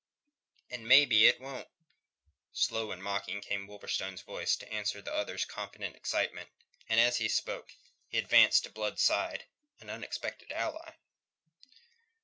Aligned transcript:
"And 0.71 0.87
maybe 0.87 1.27
it 1.27 1.39
won't." 1.39 1.67
Slow 2.53 2.89
and 2.89 3.03
mocking 3.03 3.39
came 3.39 3.67
Wolverstone's 3.67 4.23
voice 4.23 4.55
to 4.55 4.73
answer 4.73 4.99
the 4.99 5.13
other's 5.13 5.45
confident 5.45 5.95
excitement, 5.95 6.49
and 6.89 6.99
as 6.99 7.17
he 7.17 7.29
spoke 7.29 7.71
he 8.07 8.17
advanced 8.17 8.63
to 8.63 8.71
Blood's 8.71 9.03
side, 9.03 9.45
an 9.79 9.91
unexpected 9.91 10.51
ally. 10.53 10.93